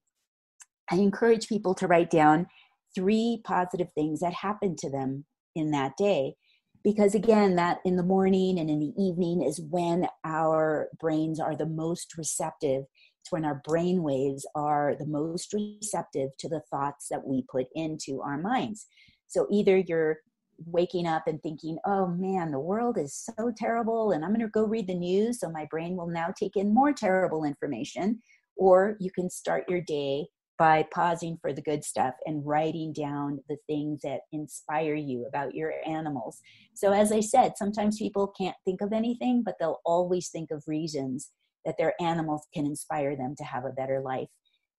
[0.90, 2.46] I encourage people to write down
[2.94, 5.24] three positive things that happened to them
[5.54, 6.34] in that day.
[6.82, 11.56] Because again, that in the morning and in the evening is when our brains are
[11.56, 12.84] the most receptive
[13.24, 17.68] it's when our brain waves are the most receptive to the thoughts that we put
[17.74, 18.86] into our minds.
[19.28, 20.18] So either you're
[20.66, 24.48] waking up and thinking, oh man, the world is so terrible, and I'm going to
[24.48, 28.20] go read the news, so my brain will now take in more terrible information.
[28.56, 30.26] Or you can start your day
[30.58, 35.54] by pausing for the good stuff and writing down the things that inspire you about
[35.54, 36.40] your animals.
[36.74, 40.62] So, as I said, sometimes people can't think of anything, but they'll always think of
[40.66, 41.30] reasons
[41.64, 44.28] that their animals can inspire them to have a better life.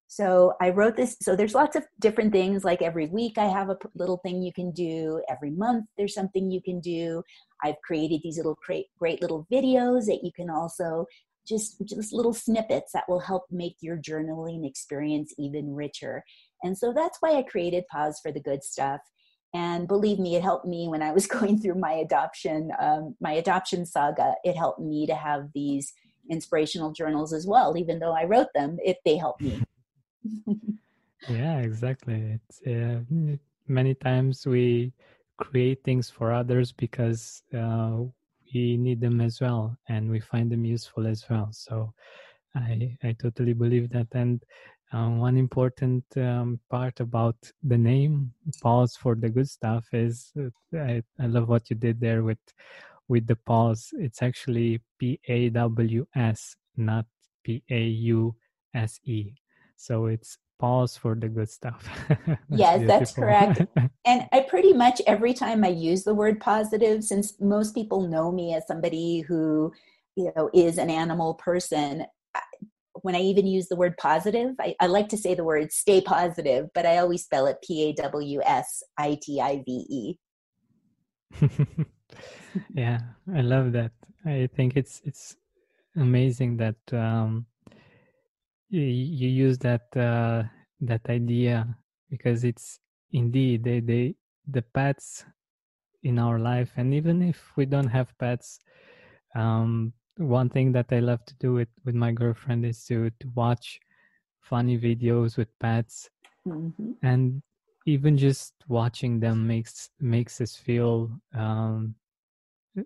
[0.08, 1.18] So I wrote this.
[1.22, 2.64] So there's lots of different things.
[2.64, 5.22] Like every week, I have a little thing you can do.
[5.30, 7.24] Every month, there's something you can do.
[7.64, 11.06] I've created these little great, great little videos that you can also
[11.48, 16.24] just just little snippets that will help make your journaling experience even richer.
[16.64, 19.02] And so that's why I created Pause for the Good Stuff.
[19.54, 23.34] And believe me, it helped me when I was going through my adoption, um, my
[23.34, 24.34] adoption saga.
[24.44, 25.94] It helped me to have these
[26.30, 29.62] inspirational journals as well even though i wrote them if they help me
[31.30, 33.00] yeah exactly uh,
[33.68, 34.92] many times we
[35.38, 38.00] create things for others because uh,
[38.56, 41.50] we need them as well and we find them useful as well.
[41.52, 41.94] So
[42.56, 44.08] i i totally believe that.
[44.14, 44.44] And
[44.94, 48.32] um, one important um, part about the name
[48.62, 50.32] pause for the good stuff is
[50.74, 52.44] I, I love what you did there with
[53.08, 57.06] with the pause, it's actually P A W S, not
[57.44, 57.82] P A
[58.18, 58.36] U
[58.74, 59.34] S E.
[59.76, 61.88] So it's pause for the good stuff.
[62.08, 63.00] that's yes, beautiful.
[63.00, 63.62] that's correct.
[64.06, 68.32] and I pretty much every time I use the word positive, since most people know
[68.32, 69.74] me as somebody who,
[70.16, 72.06] you know, is an animal person,
[73.02, 76.02] when I even use the word positive, I, I like to say the word stay
[76.02, 80.16] positive, but I always spell it P A W S I T I V E.
[82.74, 83.00] yeah,
[83.34, 83.92] I love that.
[84.26, 85.36] I think it's it's
[85.96, 87.46] amazing that um,
[88.70, 90.44] you, you use that uh,
[90.82, 91.68] that idea
[92.10, 92.80] because it's
[93.12, 94.16] indeed they they
[94.48, 95.26] the pets
[96.04, 98.60] in our life, and even if we don't have pets,
[99.36, 103.28] um, one thing that I love to do with, with my girlfriend is to, to
[103.34, 103.80] watch
[104.42, 106.10] funny videos with pets.
[106.48, 106.92] Mm-hmm.
[107.02, 107.42] And
[107.88, 111.96] even just watching them makes makes us feel um,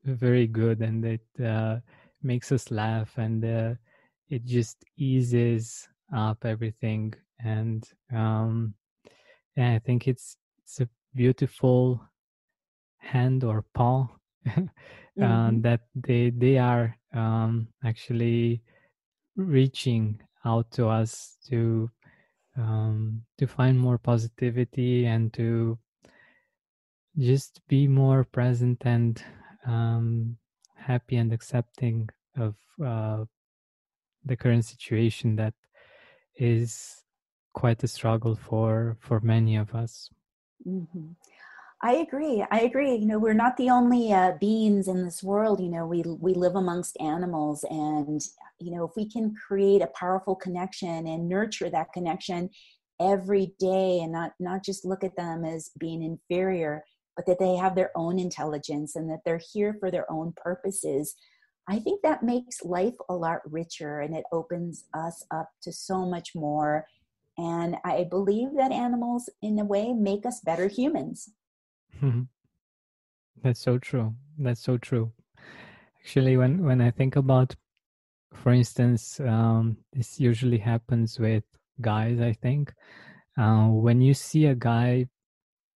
[0.05, 1.77] very good and it uh,
[2.21, 3.73] makes us laugh and uh,
[4.29, 7.13] it just eases up everything
[7.43, 8.73] and um,
[9.55, 12.01] yeah, I think it's it's a beautiful
[12.97, 14.07] hand or paw
[14.47, 15.61] mm-hmm.
[15.61, 18.61] that they they are um, actually
[19.35, 21.89] reaching out to us to
[22.57, 25.77] um, to find more positivity and to
[27.17, 29.23] just be more present and
[29.65, 30.37] um,
[30.75, 32.07] happy and accepting
[32.37, 32.55] of
[32.85, 33.25] uh,
[34.25, 35.53] the current situation that
[36.35, 37.03] is
[37.53, 40.09] quite a struggle for for many of us.
[40.67, 41.11] Mm-hmm.
[41.81, 42.45] I agree.
[42.51, 42.95] I agree.
[42.95, 45.61] You know, we're not the only uh, beings in this world.
[45.61, 48.21] You know, we we live amongst animals, and
[48.59, 52.49] you know, if we can create a powerful connection and nurture that connection
[52.99, 56.83] every day, and not not just look at them as being inferior,
[57.15, 61.15] but that they have their own intelligence and that they're here for their own purposes.
[61.69, 66.03] I think that makes life a lot richer, and it opens us up to so
[66.03, 66.85] much more.
[67.37, 71.29] And I believe that animals, in a way, make us better humans.
[73.43, 74.15] That's so true.
[74.39, 75.11] That's so true.
[76.01, 77.55] Actually, when when I think about,
[78.33, 81.43] for instance, um, this usually happens with
[81.81, 82.19] guys.
[82.19, 82.73] I think
[83.37, 85.07] uh, when you see a guy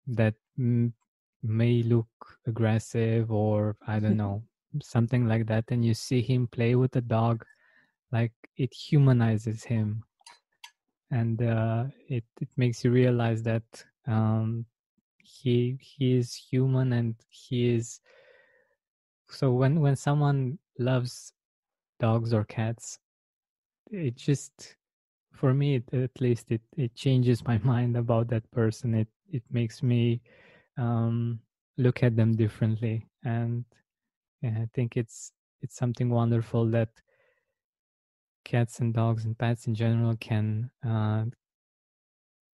[0.07, 0.95] that m-
[1.43, 2.09] may look
[2.47, 4.45] aggressive or I don't know
[4.83, 7.45] something like that, and you see him play with a dog,
[8.13, 10.05] like it humanizes him,
[11.11, 13.63] and uh, it it makes you realize that
[14.07, 14.65] um,
[15.19, 18.01] he he is human and he is
[19.29, 21.33] so when when someone loves
[21.99, 22.99] dogs or cats
[23.91, 24.77] it just
[25.33, 28.95] for me it, at least it it changes my mind about that person.
[28.95, 30.21] It it makes me
[30.77, 31.41] um
[31.79, 33.07] look at them differently.
[33.25, 33.65] And
[34.43, 35.33] yeah, i think it's
[35.63, 36.89] it's something wonderful that
[38.45, 41.25] cats and dogs and pets in general can uh,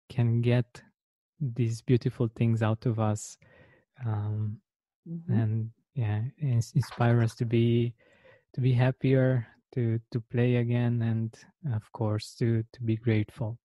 [0.09, 0.83] can get
[1.41, 3.37] these beautiful things out of us
[4.07, 4.57] um,
[5.09, 5.33] mm-hmm.
[5.33, 7.93] and yeah inspire us to be
[8.55, 11.37] to be happier to to play again and
[11.75, 13.59] of course to to be grateful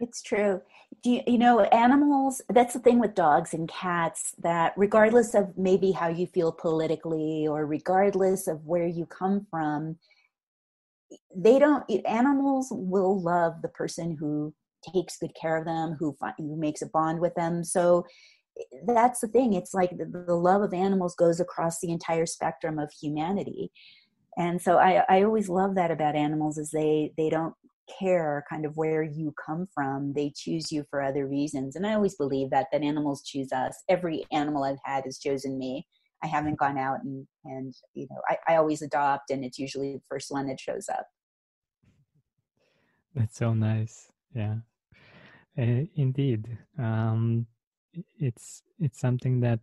[0.00, 0.60] it's true
[1.02, 5.56] do you, you know animals that's the thing with dogs and cats that regardless of
[5.56, 9.96] maybe how you feel politically or regardless of where you come from
[11.34, 14.52] they don't animals will love the person who
[14.92, 17.64] takes good care of them, who who makes a bond with them.
[17.64, 18.06] So
[18.86, 19.52] that's the thing.
[19.52, 23.70] It's like the, the love of animals goes across the entire spectrum of humanity.
[24.38, 27.54] And so I, I always love that about animals is they they don't
[27.98, 30.12] care kind of where you come from.
[30.12, 31.76] They choose you for other reasons.
[31.76, 33.76] And I always believe that that animals choose us.
[33.88, 35.86] Every animal I've had has chosen me.
[36.22, 39.92] I haven't gone out and and you know I, I always adopt and it's usually
[39.92, 41.06] the first one that shows up.
[43.14, 44.08] That's so nice.
[44.34, 44.56] Yeah.
[45.58, 47.46] Uh, indeed, um,
[48.18, 49.60] it's it's something that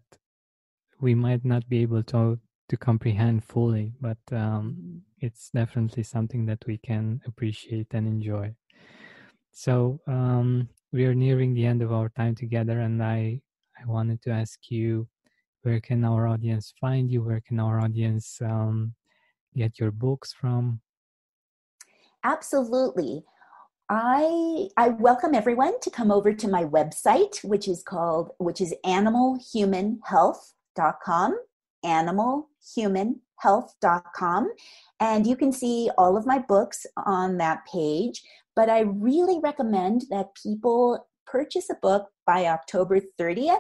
[1.02, 2.40] we might not be able to
[2.74, 8.52] to comprehend fully, but um, it's definitely something that we can appreciate and enjoy.
[9.52, 13.42] So um, we are nearing the end of our time together, and I
[13.80, 15.08] I wanted to ask you,
[15.62, 17.24] where can our audience find you?
[17.24, 18.96] Where can our audience um,
[19.56, 20.82] get your books from?
[22.24, 23.24] Absolutely.
[23.88, 28.74] I I welcome everyone to come over to my website, which is called which is
[28.84, 31.38] animalhumanhealth.com,
[31.86, 34.52] animalhumanhealth.com,
[35.00, 38.24] and you can see all of my books on that page.
[38.56, 43.60] But I really recommend that people purchase a book by October 30th,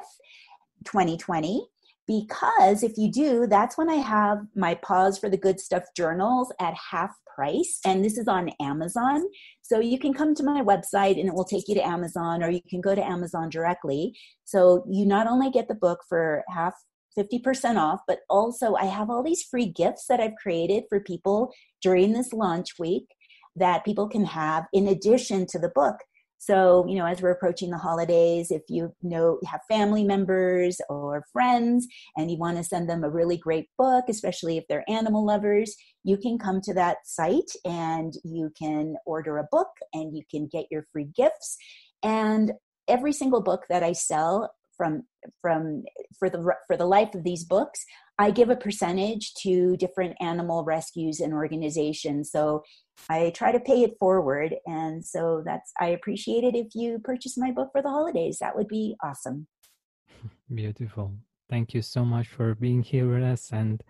[0.85, 1.67] 2020
[2.07, 6.51] because if you do, that's when I have my Pause for the Good Stuff journals
[6.59, 7.79] at half price.
[7.85, 9.23] And this is on Amazon.
[9.61, 12.49] So you can come to my website and it will take you to Amazon, or
[12.49, 14.13] you can go to Amazon directly.
[14.43, 16.73] So you not only get the book for half
[17.17, 21.51] 50% off, but also I have all these free gifts that I've created for people
[21.81, 23.07] during this launch week
[23.55, 25.97] that people can have in addition to the book.
[26.39, 30.81] So, you know, as we're approaching the holidays, if you know you have family members
[30.89, 31.87] or friends
[32.17, 35.73] and you want to send them a really great book, especially if they're animal lovers,
[36.03, 40.49] you can come to that site and you can order a book and you can
[40.51, 41.55] get your free gifts.
[42.03, 42.51] And
[42.89, 45.03] every single book that I sell from
[45.41, 45.83] from
[46.17, 47.85] for the for the life of these books
[48.19, 52.31] I give a percentage to different animal rescues and organizations.
[52.31, 52.63] So
[53.09, 54.55] I try to pay it forward.
[54.67, 58.37] And so that's, I appreciate it if you purchase my book for the holidays.
[58.39, 59.47] That would be awesome.
[60.53, 61.15] Beautiful.
[61.49, 63.83] Thank you so much for being here with us and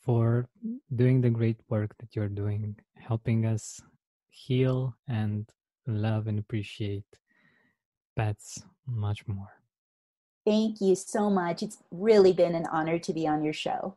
[0.00, 0.48] for
[0.94, 3.80] doing the great work that you're doing, helping us
[4.30, 5.50] heal and
[5.86, 7.04] love and appreciate
[8.16, 9.57] pets much more.
[10.48, 11.62] Thank you so much.
[11.62, 13.96] It's really been an honor to be on your show.